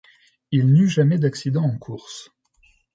Il 0.49 0.65
n'eut 0.73 0.87
jamais 0.89 1.19
d'accident 1.19 1.61
en 1.63 1.77
course. 1.77 2.31